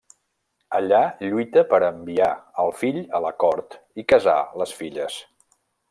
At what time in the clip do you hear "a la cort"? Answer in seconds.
3.19-3.79